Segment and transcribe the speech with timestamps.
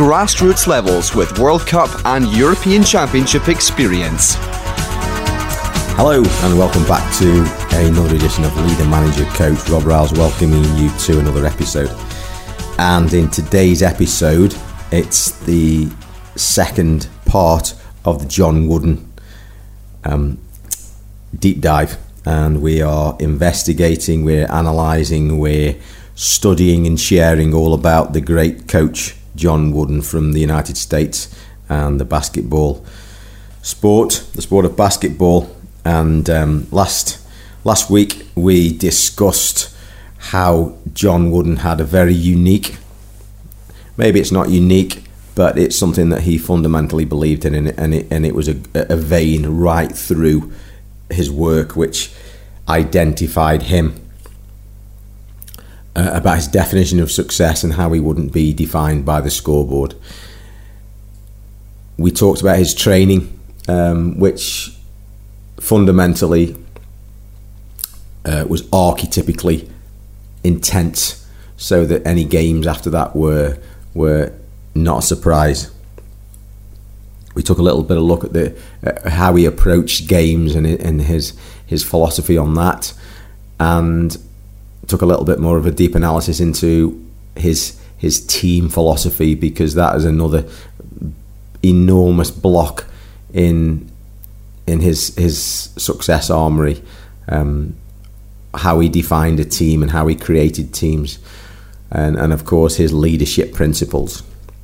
[0.00, 4.36] grassroots levels with World Cup and European Championship experience.
[5.98, 7.42] Hello and welcome back to
[7.86, 9.68] another edition of Leader Manager Coach.
[9.68, 11.90] Rob Riles welcoming you to another episode.
[12.78, 14.56] And in today's episode,
[14.90, 15.90] it's the
[16.34, 17.74] second part
[18.06, 19.06] of the John Wooden
[20.04, 20.38] um,
[21.38, 21.98] deep dive.
[22.24, 25.76] And we are investigating, we're analysing, we're
[26.14, 31.34] studying and sharing all about the great coach John Wooden from the United States
[31.66, 32.84] and the basketball
[33.62, 35.56] sport, the sport of basketball.
[35.82, 37.18] And um, last
[37.64, 39.74] last week we discussed
[40.34, 42.76] how John Wooden had a very unique,
[43.96, 48.26] maybe it's not unique, but it's something that he fundamentally believed in, and it, and
[48.26, 50.52] it was a, a vein right through
[51.08, 52.12] his work which
[52.68, 53.94] identified him
[55.96, 59.94] uh, about his definition of success and how he wouldn't be defined by the scoreboard.
[61.98, 63.38] We talked about his training,
[63.68, 64.76] um, which
[65.58, 66.56] fundamentally
[68.24, 69.68] uh, was archetypically
[70.42, 73.58] intense, so that any games after that were
[73.92, 74.32] were
[74.74, 75.70] not a surprise.
[77.34, 80.66] We took a little bit of look at the uh, how he approached games and,
[80.66, 82.94] and his his philosophy on that,
[83.58, 84.16] and
[84.86, 89.74] took a little bit more of a deep analysis into his his team philosophy because
[89.74, 90.48] that is another
[91.62, 92.86] enormous block
[93.32, 93.90] in
[94.66, 95.42] in his his
[95.76, 96.82] success armory.
[97.28, 97.76] Um,
[98.52, 101.18] how he defined a team and how he created teams,
[101.90, 104.22] and and of course his leadership principles.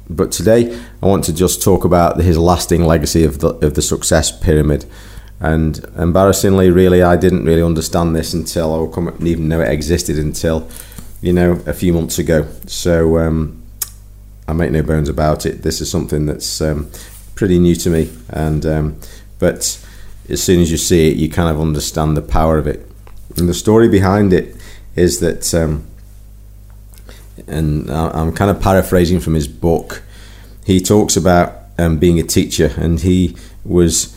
[0.08, 3.82] But today I want to just talk about his lasting legacy of the of the
[3.82, 4.86] success pyramid.
[5.38, 10.19] And embarrassingly, really, I didn't really understand this until I couldn't even know it existed
[10.19, 10.69] until,
[11.20, 12.47] you know, a few months ago.
[12.66, 13.62] So um,
[14.48, 15.62] I make no bones about it.
[15.62, 16.91] This is something that's um,
[17.34, 19.00] pretty new to me, and um,
[19.38, 19.84] but
[20.28, 22.91] as soon as you see it, you kind of understand the power of it.
[23.36, 24.56] And the story behind it
[24.94, 25.86] is that, um,
[27.47, 30.03] and I'm kind of paraphrasing from his book.
[30.64, 34.16] He talks about um, being a teacher, and he was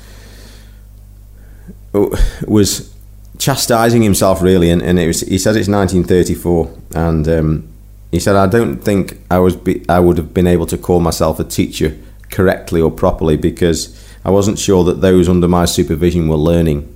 [1.93, 2.93] was
[3.37, 7.67] chastising himself really, and, and it was he says it's 1934, and um,
[8.11, 10.99] he said I don't think I was be, I would have been able to call
[10.99, 11.97] myself a teacher
[12.29, 16.95] correctly or properly because I wasn't sure that those under my supervision were learning.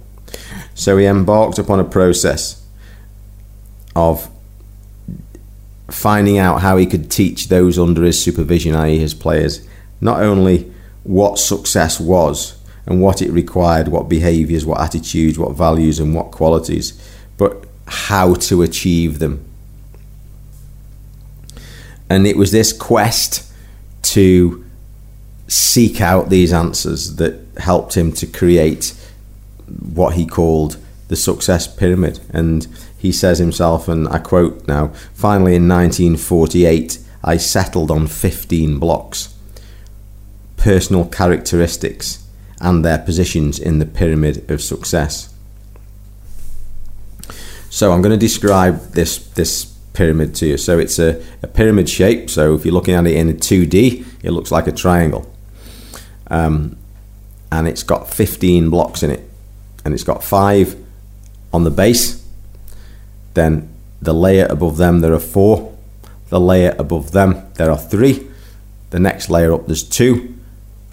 [0.76, 2.64] So he embarked upon a process
[3.96, 4.30] of
[5.90, 9.68] finding out how he could teach those under his supervision, i.e., his players,
[10.02, 10.72] not only
[11.04, 16.32] what success was and what it required, what behaviours, what attitudes, what values, and what
[16.32, 17.00] qualities,
[17.38, 19.44] but how to achieve them.
[22.10, 23.50] And it was this quest
[24.04, 24.64] to
[25.48, 28.94] seek out these answers that helped him to create
[29.68, 30.78] what he called
[31.08, 32.20] the success pyramid.
[32.30, 32.68] And
[32.98, 39.34] he says himself, and I quote now finally in 1948, I settled on 15 blocks.
[40.58, 42.23] Personal characteristics
[42.60, 45.34] and their positions in the pyramid of success.
[47.70, 50.58] So I'm going to describe this this pyramid to you.
[50.58, 52.30] So it's a, a pyramid shape.
[52.30, 55.32] So if you're looking at it in a 2D, it looks like a triangle.
[56.28, 56.78] Um,
[57.52, 59.30] and it's got 15 blocks in it.
[59.86, 60.76] And it's got five
[61.52, 62.26] on the base.
[63.34, 63.70] Then
[64.02, 65.76] the layer above them, there are four.
[66.30, 68.28] The layer above them, there are three.
[68.90, 70.36] The next layer up, there's two.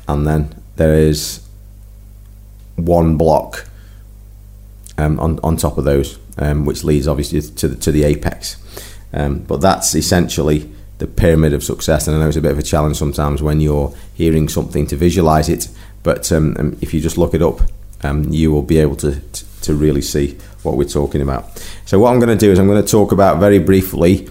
[0.06, 1.41] And then there is
[2.76, 3.69] one block
[4.99, 8.56] um, on on top of those, um, which leads obviously to the, to the apex.
[9.12, 12.06] Um, but that's essentially the pyramid of success.
[12.06, 14.96] And I know it's a bit of a challenge sometimes when you're hearing something to
[14.96, 15.69] visualize it,
[16.02, 17.61] but um, um, if you just look it up,
[18.02, 21.58] um, you will be able to, to, to really see what we're talking about.
[21.87, 24.28] So what I'm going to do is I'm going to talk about very briefly,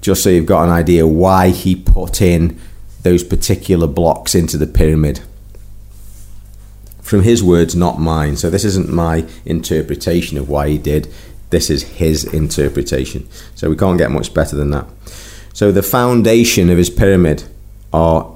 [0.00, 2.58] just so you've got an idea why he put in
[3.02, 5.20] those particular blocks into the pyramid
[7.10, 8.36] from his words, not mine.
[8.36, 11.12] So this isn't my interpretation of why he did.
[11.50, 13.28] This is his interpretation.
[13.54, 14.86] So we can't get much better than that.
[15.52, 17.44] So the foundation of his pyramid
[17.92, 18.32] are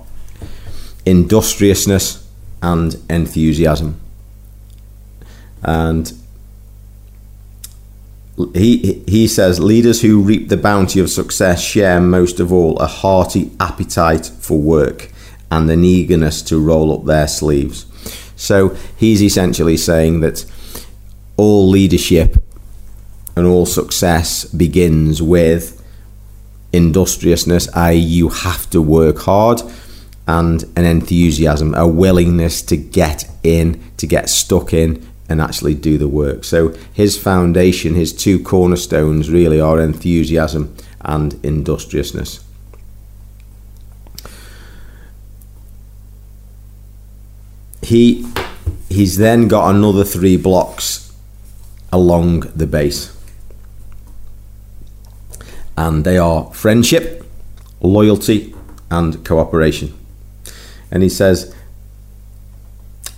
[1.07, 2.25] industriousness,
[2.65, 4.01] and enthusiasm.
[5.63, 6.13] And
[8.55, 12.87] he he says leaders who reap the bounty of success share most of all a
[12.87, 15.11] hearty appetite for work
[15.51, 17.87] and an eagerness to roll up their sleeves.
[18.45, 20.45] So he's essentially saying that
[21.37, 22.37] all leadership
[23.35, 25.83] and all success begins with
[26.73, 29.63] industriousness, i.e., you have to work hard,
[30.27, 35.97] and an enthusiasm, a willingness to get in, to get stuck in, and actually do
[35.97, 36.45] the work.
[36.45, 42.45] So his foundation, his two cornerstones really are enthusiasm and industriousness.
[47.85, 48.27] He
[48.89, 51.13] he's then got another three blocks
[51.93, 53.11] along the base.
[55.77, 57.25] And they are friendship,
[57.81, 58.55] loyalty,
[58.91, 59.93] and cooperation.
[60.91, 61.55] And he says,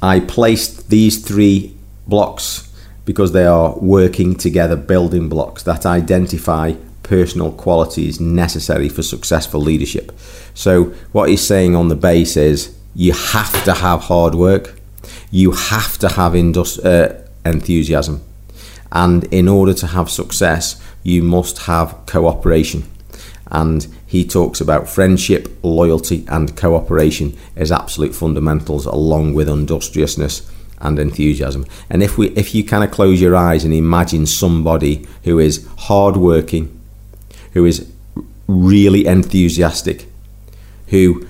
[0.03, 1.75] I placed these three
[2.07, 2.73] blocks
[3.05, 10.13] because they are working together building blocks that identify personal qualities necessary for successful leadership.
[10.55, 14.81] So, what he's saying on the base is you have to have hard work,
[15.31, 17.09] you have to have uh,
[17.45, 18.23] enthusiasm,
[18.91, 22.85] and in order to have success, you must have cooperation.
[23.49, 30.51] And he talks about friendship, loyalty, and cooperation as absolute fundamentals, along with industriousness
[30.81, 31.67] and enthusiasm.
[31.91, 35.69] And if we if you kind of close your eyes and imagine somebody who is
[35.81, 36.81] hardworking,
[37.53, 37.87] who is
[38.49, 40.07] really enthusiastic,
[40.89, 41.27] who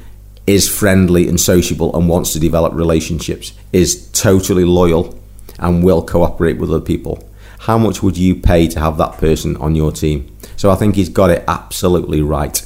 [0.46, 5.18] is friendly and sociable and wants to develop relationships, is totally loyal
[5.58, 7.28] and will cooperate with other people.
[7.60, 10.36] How much would you pay to have that person on your team?
[10.56, 12.62] So I think he's got it absolutely right.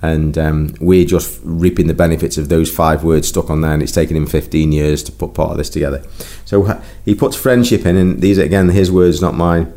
[0.00, 3.82] And um, we're just reaping the benefits of those five words stuck on there and
[3.82, 6.04] it's taken him 15 years to put part of this together.
[6.44, 9.72] So he puts friendship in and these are again his words not mine.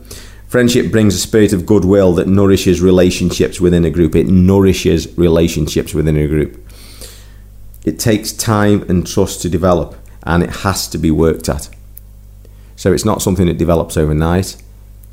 [0.48, 4.16] Friendship brings a spirit of goodwill that nourishes relationships within a group.
[4.16, 6.62] It nourishes relationships within a group
[7.86, 11.70] it takes time and trust to develop and it has to be worked at
[12.76, 14.62] so it's not something that develops overnight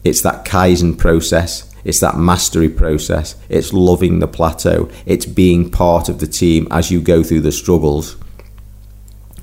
[0.04, 3.36] it's that kaizen process it's that mastery process.
[3.48, 4.90] It's loving the plateau.
[5.06, 8.16] It's being part of the team as you go through the struggles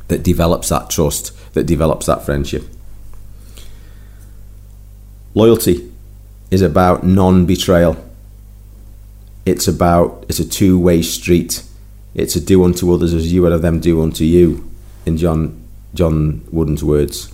[0.10, 2.64] that develops that trust, that develops that friendship.
[5.34, 5.92] Loyalty
[6.52, 7.98] is about non betrayal.
[9.46, 11.64] It's about, it's a two way street.
[12.16, 14.72] It's a do unto others as you would have them do unto you,
[15.06, 15.62] in John,
[15.94, 17.32] John Wooden's words.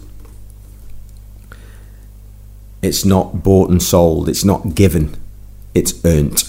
[2.82, 5.16] It's not bought and sold, it's not given,
[5.76, 6.44] it's earned.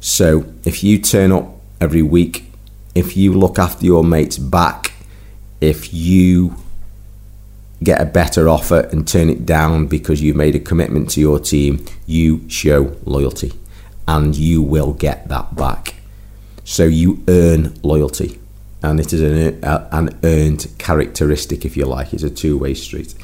[0.00, 2.50] So if you turn up every week,
[2.94, 4.92] if you look after your mate's back,
[5.60, 6.56] if you
[7.82, 11.38] get a better offer and turn it down because you've made a commitment to your
[11.38, 13.52] team, you show loyalty
[14.06, 15.97] and you will get that back.
[16.68, 18.38] So you earn loyalty,
[18.82, 22.12] and it is an, an earned characteristic, if you like.
[22.12, 23.14] It's a two way street.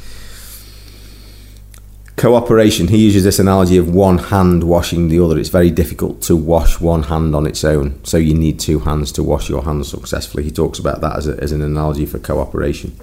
[2.17, 5.38] Cooperation, he uses this analogy of one hand washing the other.
[5.38, 9.12] It's very difficult to wash one hand on its own, so you need two hands
[9.12, 10.44] to wash your hands successfully.
[10.44, 12.98] He talks about that as, a, as an analogy for cooperation.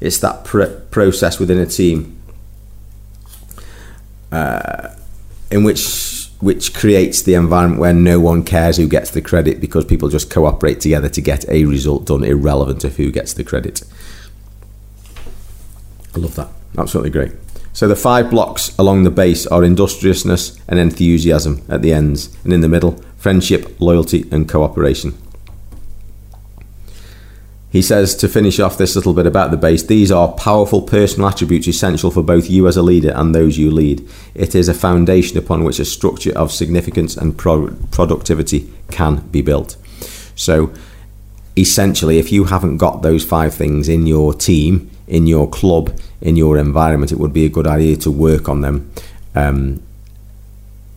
[0.00, 2.18] It's that pr- process within a team
[4.32, 4.88] uh,
[5.50, 9.84] in which which creates the environment where no one cares who gets the credit because
[9.84, 13.82] people just cooperate together to get a result done, irrelevant of who gets the credit.
[16.16, 16.48] I love that.
[16.76, 17.30] Absolutely great.
[17.72, 22.52] So the five blocks along the base are industriousness and enthusiasm at the ends, and
[22.52, 25.16] in the middle, friendship, loyalty, and cooperation.
[27.72, 31.30] He says to finish off this little bit about the base, these are powerful personal
[31.30, 34.06] attributes essential for both you as a leader and those you lead.
[34.34, 39.40] It is a foundation upon which a structure of significance and pro- productivity can be
[39.40, 39.78] built.
[40.36, 40.70] So,
[41.56, 46.36] essentially, if you haven't got those five things in your team, in your club, in
[46.36, 48.92] your environment, it would be a good idea to work on them
[49.34, 49.82] um,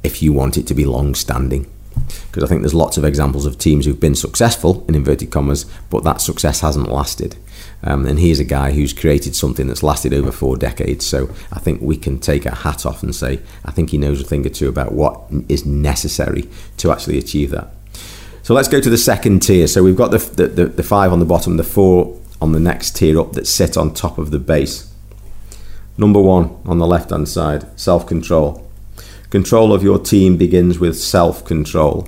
[0.04, 1.72] if you want it to be long standing.
[2.28, 5.66] Because I think there's lots of examples of teams who've been successful, in inverted commas,
[5.90, 7.38] but that success hasn't lasted.
[7.84, 11.06] Um, and he's a guy who's created something that's lasted over four decades.
[11.06, 14.22] So I think we can take a hat off and say, I think he knows
[14.22, 17.70] a thing or two about what is necessary to actually achieve that.
[18.44, 19.68] So let's go to the second tier.
[19.68, 22.96] So we've got the, the, the five on the bottom, the four on the next
[22.96, 24.92] tier up that sit on top of the base.
[25.98, 28.65] Number one on the left hand side self control.
[29.36, 32.08] Control of your team begins with self control.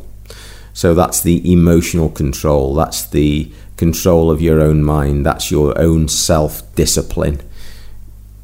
[0.71, 5.25] So that's the emotional control, that's the control of your own mind.
[5.25, 7.41] That's your own self discipline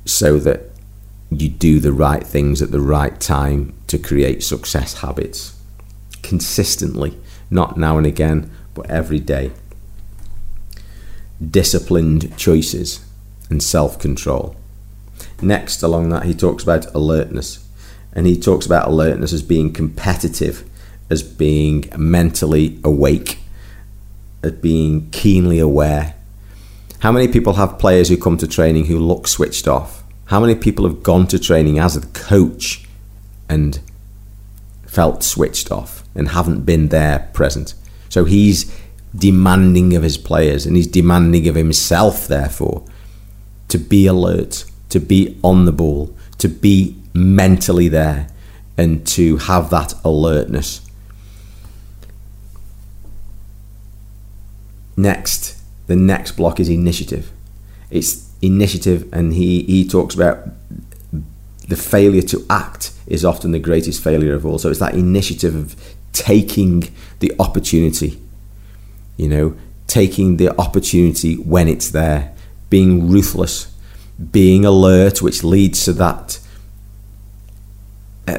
[0.03, 0.63] so that
[1.29, 5.57] you do the right things at the right time to create success habits
[6.21, 7.17] consistently,
[7.49, 9.53] not now and again, but every day.
[11.41, 12.99] Disciplined choices
[13.49, 14.57] and self control.
[15.41, 17.63] Next, along that, he talks about alertness.
[18.13, 20.70] And he talks about alertness as being competitive,
[21.10, 23.39] as being mentally awake,
[24.43, 26.15] as being keenly aware.
[27.00, 30.03] How many people have players who come to training who look switched off?
[30.25, 32.88] How many people have gone to training as a coach
[33.50, 33.79] and
[34.86, 37.74] felt switched off and haven't been there present?
[38.10, 38.74] So he's
[39.15, 42.86] demanding of his players and he's demanding of himself, therefore,
[43.67, 48.27] to be alert, to be on the ball, to be mentally there,
[48.77, 50.82] and to have that alertness.
[54.96, 57.32] Next, the next block is initiative.
[57.89, 60.48] It's initiative, and he, he talks about
[61.67, 64.58] the failure to act is often the greatest failure of all.
[64.58, 68.22] So it's that initiative of taking the opportunity,
[69.17, 72.34] you know, taking the opportunity when it's there,
[72.70, 73.74] being ruthless,
[74.32, 76.39] being alert, which leads to that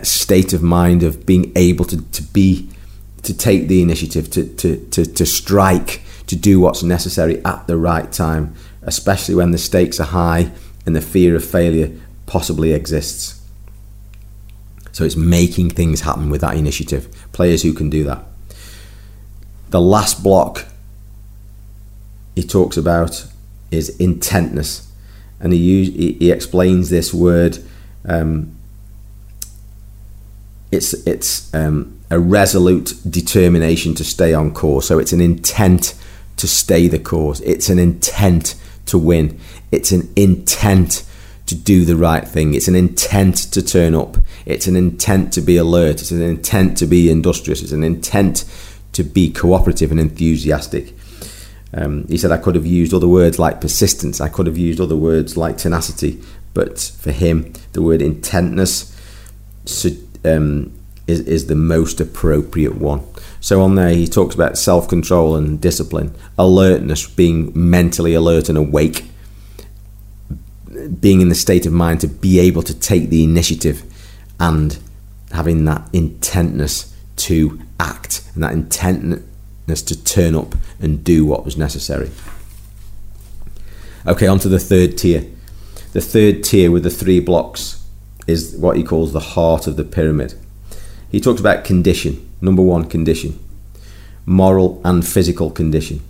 [0.03, 2.71] state of mind of being able to, to be,
[3.23, 7.77] to take the initiative, to, to, to, to strike, to do what's necessary at the
[7.77, 10.51] right time especially when the stakes are high
[10.87, 11.91] and the fear of failure
[12.27, 13.41] possibly exists.
[14.93, 17.09] So it's making things happen with that initiative.
[17.33, 18.25] Players who can do that.
[19.71, 20.67] The last block
[22.37, 23.27] he talks about
[23.71, 24.89] is intentness,
[25.41, 27.59] and he he, he explains this word.
[28.05, 28.57] Um,
[30.75, 34.87] it's it's um, a resolute determination to stay on course.
[34.89, 35.95] So it's an intent
[36.37, 37.41] to stay the course.
[37.41, 38.55] It's an intent
[38.87, 39.41] to win.
[39.71, 41.05] It's an intent
[41.47, 42.55] to do the right thing.
[42.55, 44.17] It's an intent to turn up.
[44.47, 46.01] It's an intent to be alert.
[46.01, 47.63] It's an intent to be industrious.
[47.63, 48.45] It's an intent
[48.93, 50.95] to be cooperative and enthusiastic.
[51.75, 54.21] Um, he said I could have used other words like persistence.
[54.21, 56.23] I could have used other words like tenacity.
[56.55, 58.95] But for him, the word intentness
[60.25, 60.73] um,
[61.07, 63.03] is, is the most appropriate one.
[63.41, 68.57] So on there, he talks about self control and discipline, alertness, being mentally alert and
[68.57, 69.05] awake,
[71.01, 73.83] being in the state of mind to be able to take the initiative,
[74.41, 74.79] and
[75.33, 81.57] having that intentness to act and that intentness to turn up and do what was
[81.57, 82.11] necessary.
[84.07, 85.27] Okay, on to the third tier.
[85.93, 87.84] The third tier with the three blocks
[88.27, 90.35] is what he calls the heart of the pyramid.
[91.11, 93.39] He talks about condition, number one condition,
[94.27, 96.03] moral and physical condition.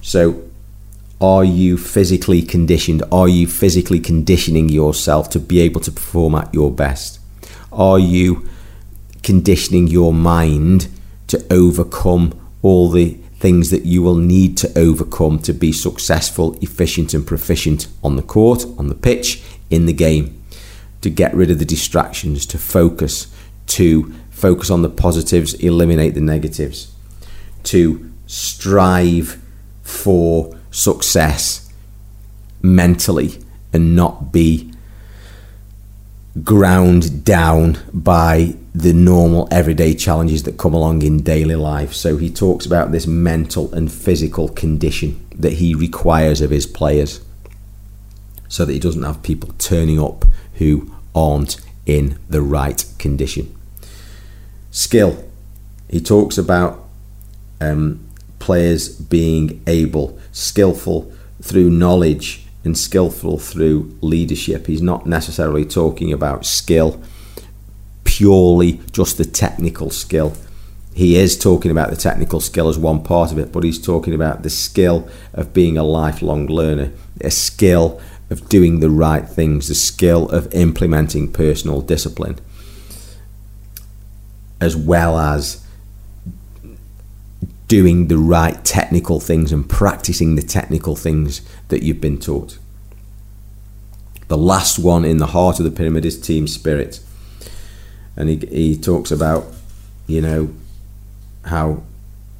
[0.00, 0.42] So,
[1.20, 3.02] are you physically conditioned?
[3.10, 7.20] Are you physically conditioning yourself to be able to perform at your best?
[7.72, 8.48] Are you
[9.22, 10.88] conditioning your mind
[11.28, 17.14] to overcome all the things that you will need to overcome to be successful, efficient,
[17.14, 20.40] and proficient on the court, on the pitch, in the game?
[21.04, 23.26] To get rid of the distractions, to focus,
[23.66, 26.94] to focus on the positives, eliminate the negatives,
[27.64, 29.38] to strive
[29.82, 31.70] for success
[32.62, 33.38] mentally
[33.70, 34.72] and not be
[36.42, 41.92] ground down by the normal everyday challenges that come along in daily life.
[41.92, 47.20] So he talks about this mental and physical condition that he requires of his players
[48.48, 51.56] so that he doesn't have people turning up who aren't
[51.86, 53.54] in the right condition
[54.74, 55.24] skill.
[55.88, 56.84] He talks about
[57.60, 58.04] um,
[58.40, 64.66] players being able, skillful through knowledge and skillful through leadership.
[64.66, 67.00] He's not necessarily talking about skill,
[68.02, 70.34] purely just the technical skill.
[70.92, 74.14] He is talking about the technical skill as one part of it, but he's talking
[74.14, 78.00] about the skill of being a lifelong learner, a skill
[78.30, 82.38] of doing the right things, the skill of implementing personal discipline
[84.64, 85.64] as well as
[87.68, 92.58] doing the right technical things and practicing the technical things that you've been taught.
[94.28, 97.00] The last one in the heart of the pyramid is team spirit.
[98.16, 99.46] And he, he talks about,
[100.06, 100.54] you know,
[101.46, 101.82] how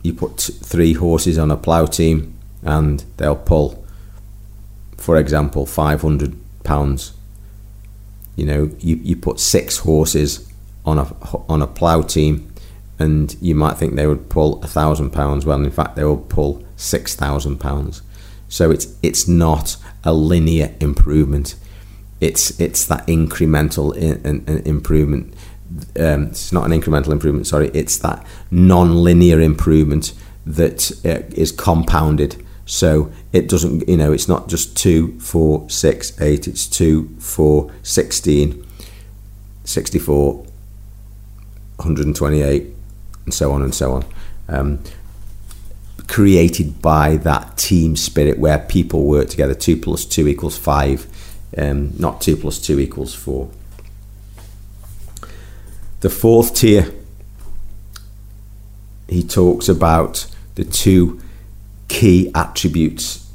[0.02, 3.83] you put three horses on a plough team and they'll pull,
[4.96, 7.12] for example, 500 pounds.
[8.36, 10.50] You know, you, you put six horses
[10.84, 11.04] on a
[11.48, 12.52] on a plough team,
[12.98, 15.46] and you might think they would pull a thousand pounds.
[15.46, 18.02] Well, in fact, they will pull six thousand pounds.
[18.48, 21.54] So it's it's not a linear improvement.
[22.20, 25.34] It's it's that incremental in, in, in improvement.
[25.98, 27.46] Um, it's not an incremental improvement.
[27.46, 30.12] Sorry, it's that non-linear improvement
[30.46, 32.43] that uh, is compounded.
[32.66, 36.48] So it doesn't, you know, it's not just two, four, six, eight.
[36.48, 38.66] It's two, four, 16,
[39.64, 42.66] 64, 128,
[43.24, 44.04] and so on and so on.
[44.48, 44.80] Um,
[46.06, 49.54] created by that team spirit where people work together.
[49.54, 51.06] Two plus two equals five,
[51.56, 53.50] um, not two plus two equals four.
[56.00, 56.92] The fourth tier,
[59.08, 61.20] he talks about the two
[61.88, 63.30] key attributes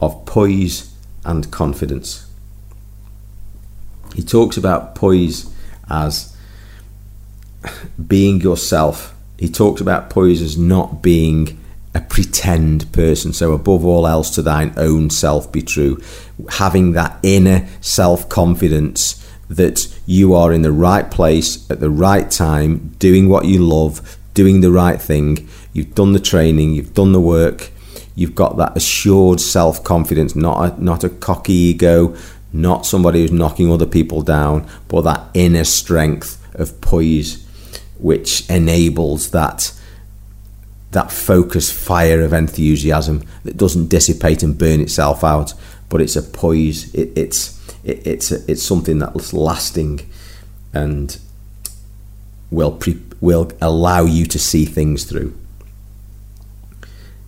[0.00, 0.94] of poise
[1.24, 2.26] and confidence.
[4.14, 5.52] He talks about poise
[5.90, 6.36] as
[8.06, 9.14] being yourself.
[9.38, 11.60] He talks about poise as not being
[11.94, 13.32] a pretend person.
[13.32, 16.00] So, above all else, to thine own self be true.
[16.50, 22.30] Having that inner self confidence that you are in the right place at the right
[22.30, 25.48] time, doing what you love, doing the right thing.
[25.72, 27.70] You've done the training, you've done the work,
[28.14, 32.16] you've got that assured self confidence, not a, not a cocky ego,
[32.52, 37.44] not somebody who's knocking other people down, but that inner strength of poise,
[37.98, 39.72] which enables that
[40.92, 45.52] that focus fire of enthusiasm that doesn't dissipate and burn itself out,
[45.88, 46.94] but it's a poise.
[46.94, 50.08] It, it's it, it's a, it's something that's lasting,
[50.72, 51.18] and
[52.50, 55.36] will pre, will allow you to see things through.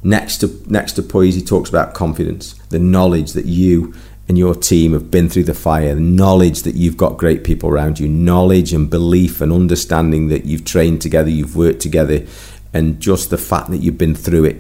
[0.07, 3.93] Next to next to poise, he talks about confidence, the knowledge that you
[4.29, 7.69] and your team have been through the fire, the knowledge that you've got great people
[7.69, 12.25] around you, knowledge and belief and understanding that you've trained together, you've worked together,
[12.73, 14.59] and just the fact that you've been through it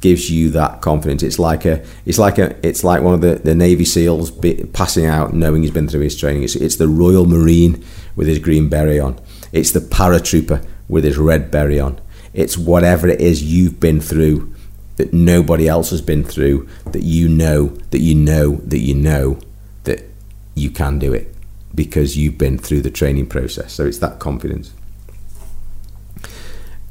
[0.00, 1.22] gives you that confidence.
[1.22, 4.30] It's like a, it's like a, it's like one of the, the Navy SEALs
[4.72, 6.42] passing out, knowing he's been through his training.
[6.42, 9.20] It's, it's the Royal Marine with his green beret on.
[9.52, 12.00] It's the paratrooper with his red beret on.
[12.32, 14.54] It's whatever it is you've been through
[14.96, 19.38] that nobody else has been through that you know that you know that you know
[19.84, 20.04] that
[20.54, 21.34] you can do it
[21.74, 23.72] because you've been through the training process.
[23.74, 24.72] So it's that confidence.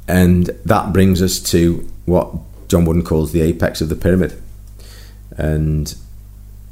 [0.08, 2.32] And that brings us to what
[2.68, 4.40] John Wooden calls the apex of the pyramid.
[5.36, 5.96] And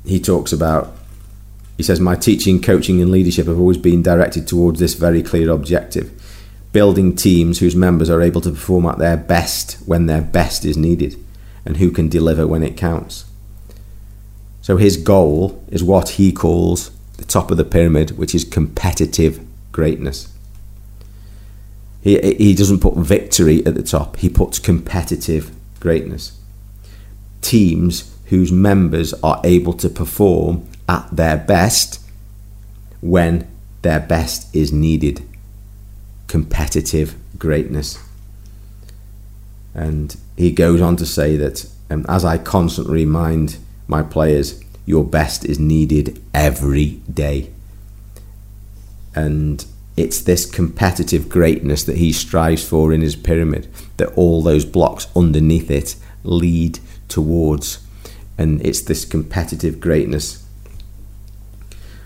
[0.06, 0.96] he talks about,
[1.78, 5.50] he says, My teaching, coaching, and leadership have always been directed towards this very clear
[5.50, 6.20] objective
[6.72, 10.76] building teams whose members are able to perform at their best when their best is
[10.76, 11.23] needed
[11.66, 13.26] and who can deliver when it counts.
[14.62, 19.46] So his goal is what he calls the top of the pyramid, which is competitive
[19.72, 20.34] greatness.
[22.02, 26.38] He, he doesn't put victory at the top, he puts competitive greatness.
[27.42, 32.02] Teams whose members are able to perform at their best
[33.02, 33.48] when
[33.84, 35.22] their best is needed.
[36.28, 38.03] Competitive greatness.
[39.74, 43.58] And he goes on to say that um, as I constantly remind
[43.88, 47.52] my players, your best is needed every day.
[49.16, 54.66] And it's this competitive greatness that he strives for in his pyramid that all those
[54.66, 57.86] blocks underneath it lead towards
[58.38, 60.44] and it's this competitive greatness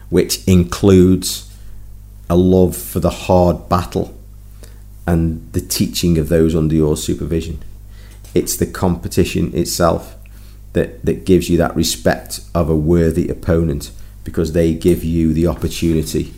[0.10, 1.53] which includes
[2.30, 4.16] a love for the hard battle
[5.08, 7.63] and the teaching of those under your supervision
[8.36, 10.15] it's the competition itself
[10.74, 13.91] that that gives you that respect of a worthy opponent
[14.24, 16.34] because they give you the opportunity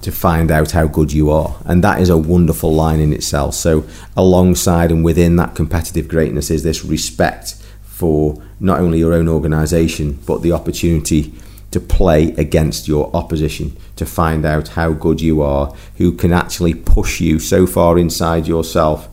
[0.00, 1.56] to find out how good you are.
[1.64, 3.54] And that is a wonderful line in itself.
[3.54, 3.84] So,
[4.16, 10.18] alongside and within that competitive greatness is this respect for not only your own organisation,
[10.26, 11.32] but the opportunity
[11.72, 16.74] to play against your opposition, to find out how good you are, who can actually
[16.74, 19.08] push you so far inside yourself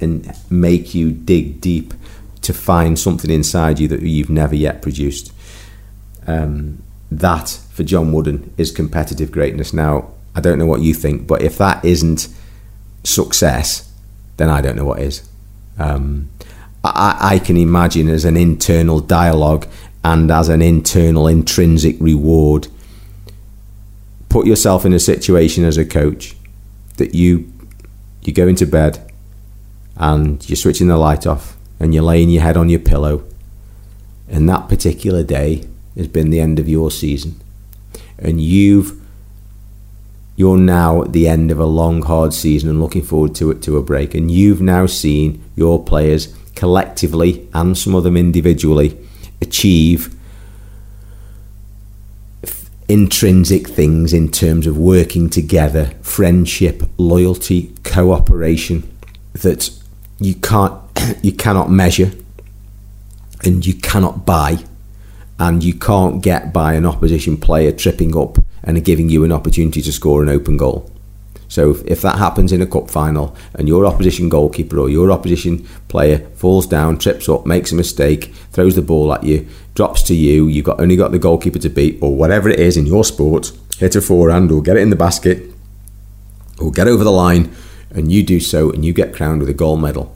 [0.00, 1.92] and make you dig deep
[2.42, 5.32] to find something inside you that you've never yet produced.
[6.26, 9.72] Um, that for John Wooden is competitive greatness.
[9.72, 12.28] Now, I don't know what you think, but if that isn't
[13.02, 13.90] success,
[14.36, 15.28] then I don't know what is.
[15.78, 16.28] Um,
[16.84, 19.66] I, I can imagine as an internal dialogue
[20.04, 22.68] and as an internal intrinsic reward.
[24.28, 26.36] Put yourself in a situation as a coach
[26.96, 27.52] that you
[28.22, 29.10] you go into bed
[29.96, 33.24] and you're switching the light off and you're laying your head on your pillow.
[34.28, 35.64] And that particular day
[35.96, 37.40] has been the end of your season,
[38.18, 39.00] and you've
[40.36, 43.62] you're now at the end of a long, hard season and looking forward to it
[43.62, 48.96] to a break, and you've now seen your players collectively and some of them individually
[49.40, 50.14] achieve
[52.88, 58.90] intrinsic things in terms of working together, friendship, loyalty, cooperation
[59.34, 59.70] that
[60.18, 60.74] you can't
[61.22, 62.10] you cannot measure
[63.44, 64.58] and you cannot buy
[65.38, 69.80] and you can't get by an opposition player tripping up and giving you an opportunity
[69.80, 70.90] to score an open goal.
[71.48, 75.10] So if, if, that happens in a cup final and your opposition goalkeeper or your
[75.10, 80.02] opposition player falls down, trips up, makes a mistake, throws the ball at you, drops
[80.04, 82.86] to you, you've got only got the goalkeeper to beat, or whatever it is in
[82.86, 85.50] your sport, hit a forehand or get it in the basket
[86.60, 87.54] or get over the line,
[87.90, 90.14] and you do so and you get crowned with a gold medal.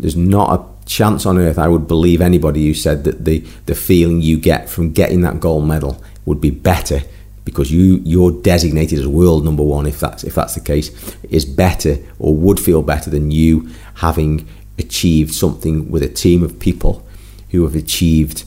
[0.00, 3.74] There's not a chance on earth I would believe anybody who said that the, the
[3.74, 7.02] feeling you get from getting that gold medal would be better
[7.44, 11.44] because you you're designated as world number one if that's if that's the case is
[11.44, 14.46] better or would feel better than you having
[14.78, 17.06] achieved something with a team of people
[17.50, 18.44] who have achieved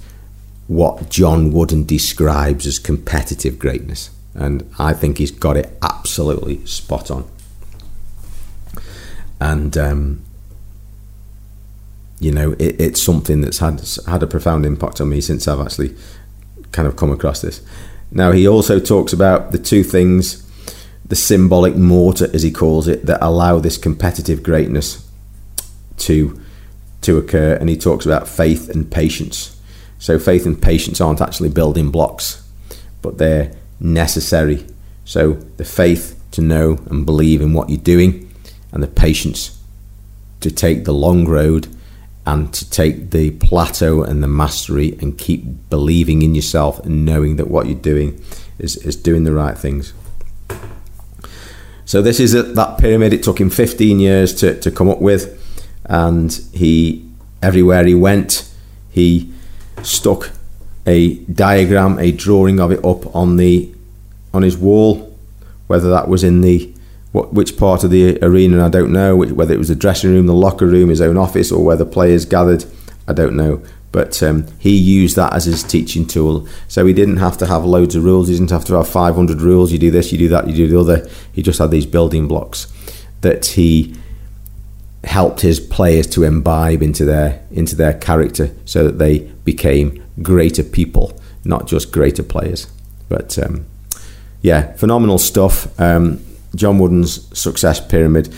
[0.67, 4.09] what John Wooden describes as competitive greatness.
[4.33, 7.29] And I think he's got it absolutely spot on.
[9.39, 10.25] And um,
[12.19, 15.59] you know it, it's something that's had had a profound impact on me since I've
[15.59, 15.95] actually
[16.71, 17.61] kind of come across this
[18.11, 20.43] now, he also talks about the two things,
[21.05, 25.07] the symbolic mortar, as he calls it, that allow this competitive greatness
[25.97, 26.41] to,
[27.01, 27.55] to occur.
[27.55, 29.59] And he talks about faith and patience.
[29.99, 32.47] So, faith and patience aren't actually building blocks,
[33.01, 34.65] but they're necessary.
[35.03, 38.31] So, the faith to know and believe in what you're doing,
[38.71, 39.61] and the patience
[40.41, 41.67] to take the long road
[42.25, 47.35] and to take the plateau and the mastery and keep believing in yourself and knowing
[47.35, 48.21] that what you're doing
[48.57, 49.93] is, is doing the right things.
[51.85, 53.13] So this is a, that pyramid.
[53.13, 55.41] It took him 15 years to, to come up with,
[55.85, 57.07] and he
[57.43, 58.51] everywhere he went,
[58.89, 59.31] he
[59.83, 60.31] stuck
[60.87, 63.71] a diagram, a drawing of it up on the
[64.33, 65.15] on his wall,
[65.67, 66.73] whether that was in the
[67.15, 69.15] what, which part of the arena, I don't know.
[69.15, 71.85] Whether it was the dressing room, the locker room, his own office, or where the
[71.85, 72.65] players gathered,
[73.07, 73.63] I don't know.
[73.93, 76.45] But um, he used that as his teaching tool.
[76.67, 78.27] So he didn't have to have loads of rules.
[78.27, 79.71] He didn't have to have 500 rules.
[79.71, 81.09] You do this, you do that, you do the other.
[81.31, 82.67] He just had these building blocks
[83.21, 83.95] that he
[85.05, 90.63] helped his players to imbibe into their into their character, so that they became greater
[90.63, 92.67] people, not just greater players.
[93.07, 93.65] But um,
[94.41, 95.79] yeah, phenomenal stuff.
[95.79, 96.24] Um,
[96.55, 98.33] John Wooden's success pyramid.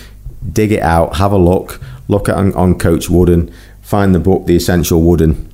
[0.51, 4.45] Dig it out, have a look, look at on, on Coach Wooden, find the book,
[4.45, 5.51] The Essential Wooden,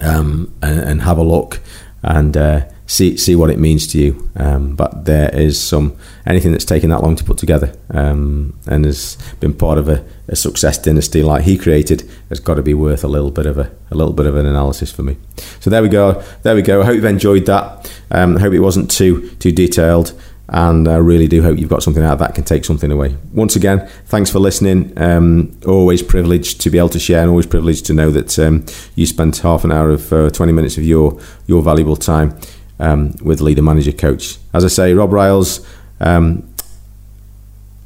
[0.00, 1.60] um, and, and, have a look
[2.02, 4.30] and uh, see see what it means to you.
[4.36, 5.96] Um, but there is some
[6.26, 10.04] anything that's taken that long to put together um, and has been part of a,
[10.28, 13.58] a, success dynasty like he created has got to be worth a little bit of
[13.58, 15.16] a, a little bit of an analysis for me.
[15.60, 16.22] So there we go.
[16.42, 16.82] There we go.
[16.82, 17.90] I hope you've enjoyed that.
[18.10, 20.12] Um, I hope it wasn't too too detailed
[20.48, 23.16] and I really do hope you've got something out of that can take something away.
[23.32, 24.92] Once again, thanks for listening.
[25.00, 28.66] Um, always privileged to be able to share, and always privileged to know that um,
[28.94, 32.38] you spent half an hour of uh, 20 minutes of your your valuable time
[32.78, 34.38] um, with leader manager coach.
[34.52, 35.66] As I say, Rob Riles.
[36.00, 36.48] Um,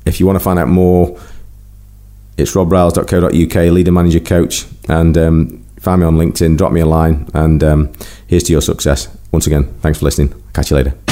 [0.07, 1.21] if you want to find out more,
[2.39, 6.57] it's robriles.co.uk, leader manager coach, and um, find me on LinkedIn.
[6.57, 7.93] Drop me a line, and um,
[8.27, 9.15] here's to your success.
[9.33, 10.35] Once again, thanks for listening.
[10.55, 11.08] Catch you later.